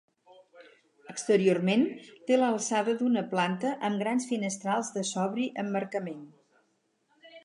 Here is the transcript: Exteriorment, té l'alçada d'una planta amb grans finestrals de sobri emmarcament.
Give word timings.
Exteriorment, 1.13 1.83
té 2.29 2.37
l'alçada 2.39 2.95
d'una 3.01 3.23
planta 3.33 3.73
amb 3.89 4.03
grans 4.05 4.25
finestrals 4.31 4.89
de 4.99 5.05
sobri 5.11 5.49
emmarcament. 5.65 6.25